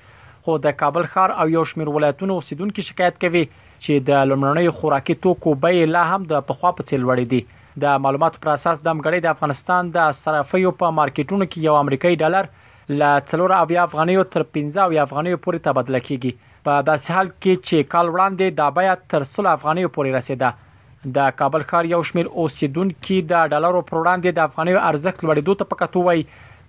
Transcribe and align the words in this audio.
خو 0.46 0.56
د 0.68 0.76
کابل 0.84 1.08
ښار 1.16 1.34
او 1.42 1.46
یو 1.56 1.64
شمېر 1.72 1.92
ولایتونو 1.96 2.36
اوسیدونکو 2.42 2.86
شکایت 2.90 3.18
کوي 3.26 3.44
چې 3.56 4.06
د 4.10 4.24
لمړنۍ 4.32 4.80
خوراکي 4.80 5.18
توکو 5.26 5.54
بیې 5.66 5.92
لا 5.96 6.06
هم 6.12 6.26
د 6.34 6.46
پخوا 6.52 6.72
په 6.80 6.88
څیر 6.90 7.04
لوړې 7.04 7.26
دي 7.34 7.84
د 7.86 8.00
معلوماتو 8.06 8.44
پر 8.46 8.54
اساس 8.54 8.80
د 8.82 8.94
امګړې 8.94 9.26
د 9.26 9.36
افغانستان 9.36 9.92
د 9.98 10.10
صرافیو 10.24 10.74
په 10.84 10.96
مارکیټونو 11.02 11.50
کې 11.52 11.70
یو 11.70 11.78
امریکایي 11.86 12.22
ډالر 12.24 12.50
ل 12.90 13.00
4 13.30 13.52
اویا 13.54 13.82
افغانیو 13.82 14.22
تر 14.34 14.42
15 14.56 14.82
اویا 14.82 15.02
افغانیو 15.06 15.36
پورې 15.46 15.62
تبادله 15.64 15.98
کیږي 16.04 16.30
په 16.68 16.76
داسې 16.86 17.16
حال 17.16 17.26
کې 17.32 17.66
چې 17.66 17.88
کال 17.94 18.06
وړاندې 18.10 18.58
دا 18.60 18.68
بیا 18.78 18.94
تر 19.14 19.26
16 19.32 19.50
افغانیو 19.58 19.90
پورې 19.96 20.14
رسیده 20.18 21.12
د 21.18 21.34
کابل 21.42 21.66
ښار 21.72 21.90
یو 21.90 21.98
شمیر 22.12 22.30
اوسیدونکو 22.44 23.18
د 23.34 23.44
ډالرو 23.54 23.82
پر 23.90 23.98
وړاندې 24.00 24.38
د 24.40 24.46
افغانیو 24.50 24.80
ارزښت 24.92 25.26
لوړېدو 25.26 25.58
ته 25.60 25.70
پکاتو 25.74 26.06
وای 26.08 26.24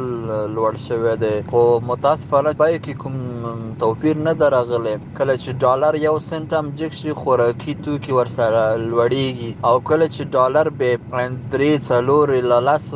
لوړ 0.53 0.79
شوی 0.85 1.13
دی 1.23 1.35
خو 1.51 1.61
متاسفانه 1.89 2.53
بیې 2.61 2.79
کې 2.85 2.93
کوم 3.01 3.75
توپیر 3.83 4.23
نه 4.27 4.33
دی 4.39 4.47
راغلی 4.55 4.93
کله 5.19 5.35
چې 5.43 5.59
ډالر 5.65 5.97
یو 6.07 6.15
سنټ 6.29 6.49
هم 6.59 6.71
جګ 6.79 6.91
شي 7.01 7.13
خوراکي 7.21 7.75
توکي 7.87 8.15
ورسره 8.19 8.63
لوړیږي 8.89 9.51
او 9.67 9.75
کله 9.89 10.05
چې 10.15 10.23
ډالر 10.37 10.71
بې 10.79 11.21
درې 11.53 11.71
څلور 11.89 12.25
له 12.53 12.57
لس 12.69 12.89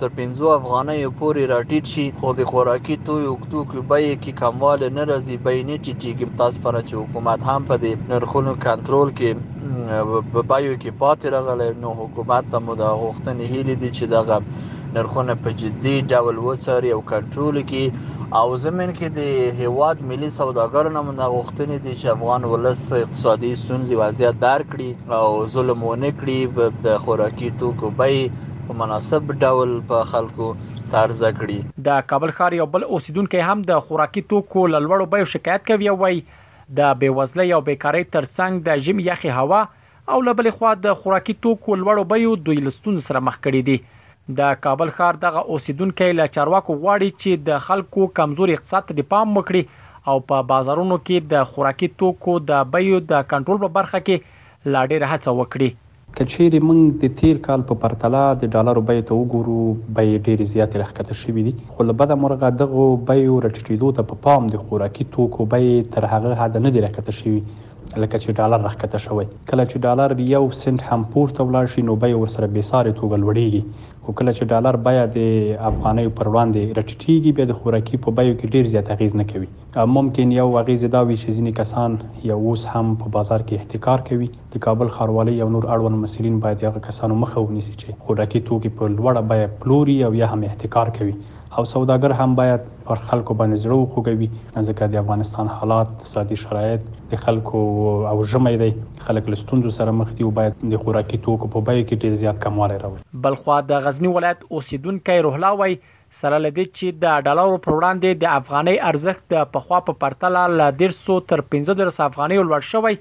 تر 0.00 0.08
پنځو 0.18 0.46
افغانیو 0.58 1.14
پورې 1.20 1.42
راټیټ 1.54 1.84
شي 1.94 2.06
خو 2.18 2.34
د 2.42 2.50
خوراکي 2.52 2.98
توکو 3.06 3.86
بیې 3.92 4.20
کې 4.22 4.32
کموالی 4.42 4.92
نه 4.98 5.08
راځي 5.12 5.36
بیې 5.44 5.62
نه 5.70 5.82
ټیټېږي 5.84 6.26
متاسفانه 6.32 6.86
چې 6.88 6.94
حکومت 7.02 7.40
هم 7.50 7.60
په 7.72 7.82
دې 7.82 7.92
نرخونو 8.12 8.54
کنټرول 8.68 9.10
کې 9.20 9.51
په 9.62 10.42
پایو 10.52 10.70
کې 10.76 10.94
پاتې 11.00 11.30
راغلی 11.34 11.66
نو 11.82 11.90
حکومت 11.98 12.46
ته 12.54 12.60
مو 12.68 12.74
د 12.80 12.88
غوښتنې 13.02 13.50
هیلې 13.50 13.76
دي 13.82 13.90
چې 13.90 14.10
دغه 14.14 14.96
نرخونه 14.96 15.36
په 15.44 15.52
جدي 15.60 15.92
ډول 16.12 16.40
وڅاري 16.46 16.90
او 16.94 17.00
کنټرول 17.10 17.60
کړي 17.68 18.26
او 18.40 18.56
زمين 18.64 18.90
کې 18.96 19.14
د 19.20 19.60
هیواد 19.60 20.02
ملي 20.10 20.30
سوداګر 20.38 20.90
نه 20.96 21.04
مونږ 21.08 21.30
غوښتنې 21.34 21.78
دي 21.86 21.94
چې 21.94 22.14
افغان 22.14 22.48
ولس 22.54 22.82
اقتصادي 23.02 23.52
ستونزې 23.62 24.02
وضعیت 24.02 24.42
درک 24.48 24.72
کړي 24.74 25.22
او 25.22 25.46
ظلم 25.54 25.86
ونه 25.92 26.12
کړي 26.18 26.68
د 26.90 26.98
خوراکي 27.06 27.52
توکو 27.64 27.92
بیه 28.04 28.52
په 28.66 28.78
مناسب 28.84 29.32
ډول 29.44 29.76
په 29.94 30.10
خلکو 30.12 30.50
تارزه 30.66 31.34
کړي 31.40 31.82
د 31.88 32.04
کابل 32.12 32.34
ښار 32.40 32.60
یو 32.60 32.70
بل 32.76 32.88
اوسیدونکو 32.92 33.46
هم 33.52 33.66
د 33.74 33.82
خوراکي 33.88 34.26
توکو 34.34 34.66
لړوړو 34.74 35.12
بیو 35.16 35.32
شکایت 35.38 35.66
کوي 35.72 35.92
او 35.94 35.98
وايي 36.06 36.24
د 36.78 36.80
بیوزلۍ 37.00 37.48
او 37.54 37.60
بیکارۍ 37.68 38.04
ترڅنګ 38.14 38.52
د 38.66 38.82
ژمي 38.84 39.04
یخي 39.10 39.32
هوا 39.38 39.58
او 40.12 40.18
لبل 40.28 40.46
خو 40.58 40.70
د 40.86 40.94
خوراکي 41.00 41.34
توکو 41.46 41.74
لوړو 41.80 42.04
بیو 42.12 42.30
دوی 42.46 42.60
لستون 42.68 42.96
سره 43.08 43.22
مخ 43.28 43.36
کړي 43.46 43.60
دي 43.68 43.74
د 44.40 44.56
کابل 44.66 44.92
ښار 44.98 45.18
دغه 45.24 45.42
اوسیدونکو 45.56 46.08
له 46.20 46.26
چارواکو 46.36 46.76
غواړي 46.84 47.10
چې 47.20 47.46
د 47.48 47.62
خلکو 47.66 48.08
کمزور 48.20 48.54
اقتصاد 48.56 48.88
ته 48.92 49.06
پام 49.14 49.36
وکړي 49.38 50.10
او 50.10 50.16
په 50.30 50.48
بازارونو 50.52 51.00
کې 51.06 51.30
د 51.34 51.48
خوراکي 51.52 51.90
توکو 52.02 52.38
د 52.52 52.66
بیو 52.76 53.02
د 53.12 53.28
کنټرول 53.34 53.64
په 53.66 53.74
برخه 53.78 54.02
کې 54.06 54.42
لا 54.74 54.82
ډېر 54.90 55.10
هڅه 55.12 55.36
وکړي 55.40 55.70
کچېری 56.16 56.58
موږ 56.66 56.80
د 57.02 57.12
تیر 57.18 57.36
کال 57.46 57.60
په 57.68 57.74
پرتله 57.82 58.22
د 58.40 58.50
ډالرو 58.54 58.80
بیه 58.88 59.02
ته 59.10 59.16
وګورو 59.20 59.60
بیه 59.98 60.18
ډېر 60.26 60.38
زیات 60.52 60.72
راکته 60.82 61.14
شوې 61.22 61.42
دي 61.46 61.52
خو 61.76 61.80
له 61.90 61.94
بده 62.00 62.14
مرغه 62.22 62.48
دغه 62.62 62.84
بیه 63.10 63.32
رټېدو 63.46 63.88
ته 64.00 64.08
په 64.10 64.14
پا 64.26 64.34
پام 64.34 64.42
د 64.54 64.62
خوراکي 64.64 65.04
توکو 65.14 65.48
بیه 65.54 65.86
تر 65.94 66.06
هغه 66.12 66.30
حد 66.40 66.54
نه 66.64 66.70
دی 66.74 66.80
راکته 66.86 67.12
شوې 67.20 67.40
لکه 68.02 68.16
چې 68.22 68.38
ډالر 68.40 68.60
راکته 68.68 68.98
شوی 69.06 69.26
کله 69.52 69.64
چې 69.70 69.76
ډالر 69.86 70.10
یو 70.34 70.44
سنت 70.62 70.80
هم 70.90 71.00
پورته 71.14 71.40
ولاړ 71.48 71.66
شي 71.76 71.80
نو 71.88 71.94
بیه 72.04 72.16
ورسره 72.22 72.46
به 72.56 72.62
ساري 72.72 72.92
توګه 73.00 73.16
لوړېږي 73.24 73.62
خو 74.06 74.12
کله 74.18 74.32
چې 74.38 74.44
ډالر 74.52 74.76
بیا 74.86 75.02
د 75.16 75.26
افغاني 75.70 76.04
پر 76.20 76.26
وړاندې 76.32 76.62
رټټیږي 76.78 77.30
بیا 77.40 77.44
د 77.48 77.54
خوراکي 77.58 77.96
په 78.06 78.10
بیو 78.16 78.30
کې 78.38 78.52
ډیر 78.54 78.64
زیات 78.72 78.86
اغیز 78.94 79.12
نه 79.20 79.24
کوي 79.30 79.48
ممکن 79.96 80.28
یو 80.40 80.46
اغیز 80.62 80.82
دا 80.94 81.00
وي 81.10 81.16
چې 81.22 81.28
ځینې 81.36 81.52
کسان 81.60 81.90
یو 82.30 82.38
اوس 82.52 82.62
هم 82.72 82.86
په 83.02 83.06
بازار 83.16 83.40
کې 83.46 83.54
احتکار 83.60 83.98
کوي 84.08 84.28
د 84.54 84.62
کابل 84.66 84.88
خاروالۍ 84.96 85.36
او 85.42 85.48
نور 85.58 85.64
اړوند 85.74 85.96
مسلین 86.06 86.36
باید 86.46 86.64
هغه 86.68 86.80
کسانو 86.88 87.14
مخه 87.22 87.38
ونیسي 87.44 87.74
چې 87.80 87.88
خوراکي 88.08 88.40
توکي 88.48 88.70
په 88.80 88.84
لوړه 88.98 89.22
بیه 89.34 89.46
پلوري 89.64 89.96
او 90.08 90.10
یا 90.22 90.26
هم 90.34 90.40
احتکار 90.50 90.88
کوي 90.98 91.14
او 91.60 91.62
سوداګر 91.70 92.12
هم 92.16 92.34
باید 92.38 92.60
پر 92.88 93.00
خلکو 93.08 93.34
باندې 93.40 93.64
زړه 93.64 93.80
وخوګوي 93.80 94.28
ځکه 94.68 94.86
د 94.92 95.00
افغانستان 95.00 95.50
حالات 95.56 95.90
اقتصادي 95.92 96.38
شرایط 96.42 96.86
د 97.10 97.18
خلکو 97.24 97.60
او 97.88 98.12
ژمې 98.30 98.62
دی 98.62 98.68
خلک 99.08 99.28
لستونزو 99.34 99.72
سره 99.80 99.94
مخ 99.98 100.14
دي 100.20 100.26
او 100.28 100.30
باید 100.38 100.56
د 100.74 100.80
خوراکي 100.84 101.20
توکو 101.26 101.50
په 101.56 101.62
بیه 101.66 101.82
کې 101.82 102.06
ډیر 102.06 102.16
زیات 102.22 102.40
کموالی 102.46 102.78
راوړي 102.84 103.20
بلخوا 103.28 103.58
د 103.72 103.84
غزنی 103.88 104.14
ولایت 104.16 104.46
اوسیدونکو 104.48 105.18
روحلا 105.28 105.50
وای 105.62 105.76
سره 106.20 106.40
لدې 106.46 106.80
چې 106.80 107.04
د 107.04 107.20
ډالر 107.26 107.60
پر 107.68 107.76
وړاندې 107.76 108.24
د 108.24 108.32
افغاني 108.40 108.76
ارزښت 108.94 109.38
د 109.38 109.46
پخوا 109.58 109.82
په 109.90 110.00
پرتله 110.06 110.48
ل 110.58 110.74
150 110.82 111.30
تر 111.34 111.44
1500 111.48 112.04
افغاني 112.08 112.40
لوړ 112.44 112.70
شوی 112.72 112.98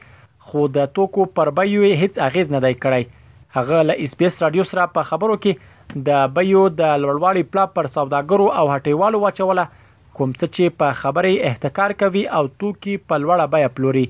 خو 0.51 0.67
د 0.79 0.93
توکو 0.99 1.29
پر 1.39 1.53
بیو 1.61 1.89
هیڅ 2.03 2.21
اغیز 2.29 2.53
نه 2.57 2.63
دی 2.69 2.77
کړی 2.85 3.35
هغه 3.59 3.85
ل 3.91 3.99
اس 4.07 4.19
پی 4.21 4.31
اس 4.33 4.41
رادیو 4.47 4.71
سره 4.75 4.91
په 4.99 5.11
خبرو 5.13 5.39
کې 5.43 5.70
د 6.07 6.09
بیو 6.35 6.63
د 6.79 6.83
لوړوالي 7.03 7.43
پلا 7.51 7.65
پر 7.75 7.85
سوداګرو 7.95 8.47
او 8.59 8.65
هټیوالو 8.75 9.17
واچوله 9.23 9.63
کوم 10.17 10.29
څه 10.39 10.45
چې 10.55 10.63
په 10.79 10.87
خبرې 11.01 11.33
احتکار 11.49 11.91
کوي 12.01 12.23
او 12.37 12.43
توکي 12.59 12.95
په 13.07 13.15
لوړه 13.23 13.45
بیه 13.53 13.69
پلوري 13.75 14.05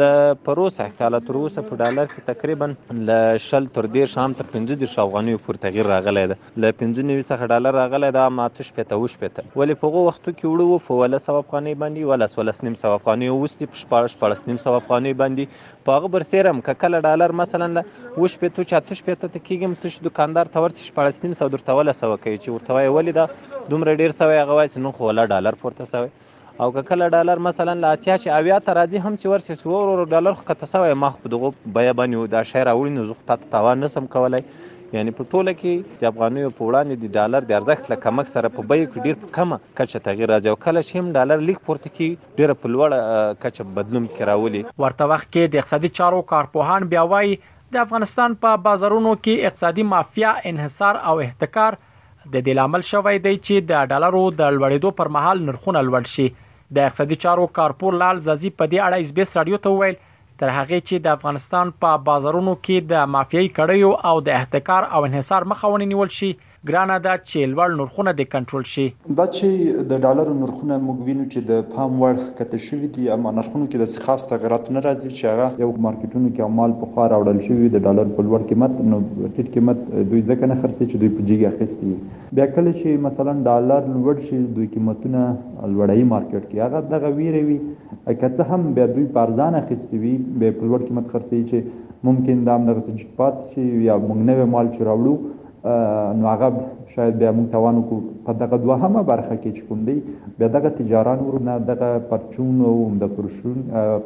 له 0.00 0.10
پروسه 0.46 0.80
احتاله 0.84 1.18
تر 1.28 1.36
اوسه 1.38 1.62
په 1.68 1.76
ډالر 1.78 2.10
کې 2.10 2.26
تقریبا 2.26 2.66
له 3.08 3.32
شل 3.46 3.64
تر 3.78 3.88
دېرش 3.96 4.12
عام 4.24 4.36
تر 4.40 4.46
پنځه 4.52 4.76
دېرش 4.82 4.92
افغانیو 5.04 5.40
پورې 5.46 5.58
تغیر 5.64 5.88
راغلی 5.92 6.24
ده 6.32 6.36
له 6.64 6.76
پنځه 6.82 7.06
نوي 7.08 7.24
څخه 7.30 7.48
ډالر 7.54 7.76
راغلی 7.78 8.12
ده 8.18 8.22
عام 8.28 8.38
اته 8.44 8.66
شپېته 8.68 8.94
اوه 8.96 9.10
شپېته 9.14 9.46
ولې 9.60 9.80
په 9.82 9.90
هغو 9.90 10.04
وختو 10.10 10.28
کې 10.28 10.52
وړو 10.52 10.78
په 10.86 11.00
ولس 11.00 11.26
سوه 11.30 11.42
افغانۍ 11.44 11.74
باندې 11.82 12.12
ولس 12.12 12.38
ولس 12.40 12.62
نیم 12.68 12.78
سوه 12.84 12.94
افغانۍ 13.00 13.32
اوس 13.34 13.58
دي 13.62 13.70
په 13.72 13.82
شپاړس 13.82 14.16
شپاړس 14.16 14.48
نیم 14.52 14.62
سوه 14.66 14.78
افغانۍ 14.82 15.16
باندې 15.24 15.84
په 15.88 15.96
هغه 15.98 16.12
برسېره 16.14 16.54
هم 16.56 16.62
که 16.70 16.78
کله 16.86 17.02
ډالر 17.10 17.36
مثلا 17.44 17.70
له 17.78 17.84
اوه 17.84 18.32
شپېتو 18.36 18.68
چې 18.68 18.74
اته 18.80 19.00
شپېته 19.02 19.24
ته 19.26 19.38
کېږي 19.46 19.72
م 19.72 19.86
تش 19.86 20.00
دوکاندار 20.08 20.54
ته 20.56 20.66
ورسي 20.66 20.88
شپاړس 20.90 21.26
نیم 21.26 21.38
سوه 21.42 21.54
درته 21.56 21.80
ولس 21.80 22.02
سوه 22.06 22.16
کوي 22.24 22.40
چې 22.40 22.56
ورته 22.56 22.78
وایي 22.78 22.92
ولې 22.96 23.22
دا 23.22 23.70
دومره 23.74 23.98
ډېر 24.02 24.16
سوی 24.22 24.42
هغه 24.44 24.58
وایي 24.60 24.72
چې 24.72 24.86
نن 24.86 24.96
خو 25.00 25.10
ولا 25.12 25.30
ډالر 25.34 25.62
پورته 25.64 25.92
سوی 25.96 26.18
او 26.60 26.70
که 26.72 26.82
کله 26.88 27.08
ډالر 27.08 27.38
مثلا 27.44 27.72
له 27.82 27.86
اتیا 27.96 28.14
چې 28.18 28.28
اویا 28.38 28.56
ته 28.64 28.72
راځي 28.78 29.00
هم 29.04 29.14
چې 29.20 29.30
ورسې 29.32 29.60
سو 29.62 29.70
ورو 29.74 29.92
ورو 29.92 30.04
ډالر 30.14 30.32
خو 30.40 30.42
کته 30.50 30.66
سوی 30.72 30.94
ما 31.04 31.08
خو 31.12 31.20
په 31.22 31.32
دغو 31.34 31.50
بیه 31.76 31.94
باندې 32.00 32.34
دا 32.34 32.42
شی 32.50 32.64
راوړي 32.68 32.90
نو 32.96 33.04
زه 33.10 33.16
خو 33.20 33.24
تاته 33.30 33.48
تاوان 33.54 33.80
نسم 33.84 34.08
کولی 34.16 34.40
یعنې 34.40 35.16
په 35.20 35.28
ټوله 35.32 35.54
کې 35.60 36.02
د 36.02 36.08
افغانیو 36.10 36.50
په 36.58 36.66
وړاندې 36.66 37.04
د 37.04 37.14
ډالر 37.18 37.46
د 37.50 37.56
ارزښت 37.60 37.90
له 37.92 37.98
کمښت 38.04 38.36
سره 38.36 38.50
په 38.58 38.64
بیو 38.72 38.88
کې 38.88 39.04
ډېر 39.04 39.22
په 39.22 39.32
کمه 39.38 39.58
کچه 39.80 40.04
تغیر 40.08 40.30
راځي 40.34 40.50
او 40.54 40.58
کله 40.66 40.82
چې 40.88 41.00
هم 41.00 41.08
ډالر 41.18 41.46
لیک 41.48 41.62
پورته 41.70 41.94
کی 41.98 42.10
ډېره 42.18 42.58
په 42.64 42.74
لوړه 42.74 43.40
کچه 43.46 43.66
بدلون 43.78 44.10
کې 44.12 44.30
راولي 44.32 44.62
ورته 44.84 45.08
وخت 45.14 45.28
کې 45.32 45.54
د 45.54 45.62
اقتصادي 45.64 45.92
چارو 46.00 46.20
کارپوهان 46.34 46.88
بیا 46.92 47.06
وایي 47.14 47.34
د 47.76 47.80
افغانستان 47.86 48.36
په 48.44 48.60
بازارونو 48.68 49.16
کې 49.22 49.52
اقتصادي 49.52 49.88
مافیا 49.94 50.34
انحصار 50.52 51.00
او 51.12 51.16
احتکار 51.26 51.80
د 51.80 52.36
دې 52.36 52.62
لامل 52.62 52.86
شوی 52.92 53.18
دی 53.22 53.34
چې 53.46 53.66
د 53.74 53.90
ډالرو 53.94 54.24
د 54.40 54.56
لوړېدو 54.56 54.96
پر 55.02 55.12
مهال 55.18 55.44
نرخونه 55.50 55.80
لوړ 55.90 56.08
شي 56.16 56.30
د 56.74 56.76
اقتصادي 56.88 57.16
چارو 57.24 57.44
کارپور 57.58 57.92
لال 58.02 58.16
زازي 58.26 58.50
په 58.58 58.64
دې 58.72 58.78
اړه 58.86 58.96
اس 59.02 59.10
بي 59.16 59.22
اس 59.24 59.30
رادیو 59.38 59.58
ته 59.64 59.68
وویل 59.72 59.96
تر 60.40 60.48
هغه 60.58 60.78
چې 60.88 60.94
د 60.98 61.06
افغانستان 61.16 61.66
په 61.82 61.90
بازارونو 62.06 62.54
کې 62.64 62.76
د 62.92 63.10
مافیایي 63.14 63.50
کړیو 63.58 63.90
او 64.10 64.16
د 64.26 64.28
احتکار 64.38 64.82
او 64.94 65.00
انحصار 65.08 65.42
مخاوني 65.50 65.86
نیول 65.92 66.10
شي 66.18 66.30
ګرانه 66.68 66.96
ده 67.04 67.14
چې 67.28 67.46
لوړ 67.52 67.70
نرخونه 67.78 68.10
د 68.18 68.24
کنټرول 68.32 68.64
شي 68.72 68.82
دا 69.20 69.24
چې 69.36 69.48
د 69.92 70.02
ډالر 70.02 70.28
نرخونه 70.42 70.74
موږ 70.82 71.00
وینو 71.08 71.24
چې 71.32 71.40
د 71.48 71.64
پام 71.72 71.96
وړ 72.02 72.20
کته 72.40 72.58
شوې 72.66 72.90
دي 72.96 73.06
اما 73.14 73.32
نرخونه 73.38 73.66
کې 73.72 73.78
د 73.82 74.04
خاص 74.04 74.26
تغیرات 74.32 74.68
نه 74.76 74.82
راځي 74.86 75.10
چې 75.16 75.24
هغه 75.30 75.46
یو 75.64 75.70
مارکیټونو 75.86 76.30
کې 76.36 76.48
مال 76.58 76.76
په 76.84 76.90
خار 76.92 77.16
اورل 77.16 77.40
شوی 77.48 77.72
د 77.72 77.82
ډالر 77.88 78.12
په 78.18 78.26
لوړ 78.28 78.46
قیمت 78.52 78.78
نو 78.92 79.00
ټیټ 79.08 79.48
قیمت 79.58 79.82
دوی 80.10 80.22
ځکه 80.30 80.50
نه 80.52 80.60
خرڅي 80.60 80.88
چې 80.90 81.02
دوی 81.02 81.10
په 81.16 81.28
جیګه 81.32 81.52
اخیستي 81.52 82.38
بیا 82.42 82.48
کله 82.54 82.76
چې 82.78 83.02
مثلا 83.08 83.36
ډالر 83.50 83.90
لوړ 83.96 84.22
شي 84.30 84.40
دوی 84.60 84.70
قیمتونه 84.78 85.24
لوړی 85.26 86.08
مارکیټ 86.14 86.42
کې 86.46 86.64
هغه 86.68 86.94
دغه 86.94 87.14
ویروي 87.20 87.58
که 87.74 88.34
څه 88.36 88.50
هم 88.52 88.70
بیا 88.80 88.86
دوی 88.94 89.10
پارزان 89.20 89.60
اخیستي 89.64 90.04
وي 90.06 90.14
به 90.30 90.58
په 90.62 90.70
لوړ 90.70 90.88
قیمت 90.92 91.12
خرڅي 91.16 91.42
چې 91.52 92.08
ممکن 92.10 92.48
دا 92.50 92.58
هم 92.60 92.70
دغه 92.74 92.88
سچ 92.90 93.06
پات 93.22 93.44
شي 93.52 93.68
یا 93.90 94.02
موږ 94.08 94.26
نوې 94.26 94.52
مال 94.56 94.72
چې 94.74 94.92
راوړو 94.94 95.20
نو 95.64 96.26
هغه 96.26 96.50
شاید 96.94 97.18
بیا 97.18 97.32
موږ 97.32 97.46
توان 97.52 97.76
وکړو 97.76 98.00
په 98.28 98.32
دغه 98.38 98.56
دوهمه 98.62 99.02
برخه 99.10 99.36
کې 99.36 99.50
چې 99.56 99.62
کوم 99.62 99.84
دی 99.84 100.02
بیا 100.40 100.48
دغه 100.56 100.70
تجاران 100.78 101.18
ورونه 101.26 101.54
دغه 101.58 101.98
پرچون 102.10 102.60
او 102.70 102.72
د 103.02 103.12
پرشون 103.18 103.58